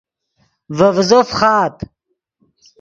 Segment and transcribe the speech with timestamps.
[0.77, 1.75] ڤے ڤیزو فخآت